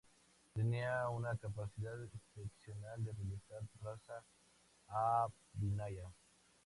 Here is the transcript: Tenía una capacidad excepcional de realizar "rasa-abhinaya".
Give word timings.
Tenía 0.55 1.09
una 1.09 1.37
capacidad 1.37 1.93
excepcional 2.03 3.05
de 3.05 3.11
realizar 3.11 3.61
"rasa-abhinaya". 3.83 6.09